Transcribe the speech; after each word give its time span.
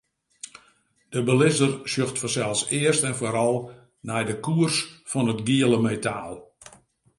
De 1.15 1.19
belizzer 1.27 1.71
sjocht 1.91 2.17
fansels 2.21 2.61
earst 2.79 3.05
en 3.09 3.17
foaral 3.19 3.55
nei 4.07 4.23
de 4.29 4.35
koers 4.45 4.77
fan 5.11 5.31
it 5.33 5.43
giele 5.47 5.79
metaal. 5.87 6.33